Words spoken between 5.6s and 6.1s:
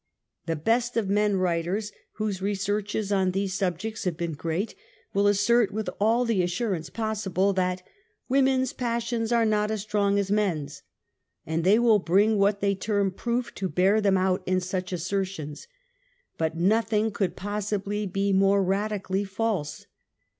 with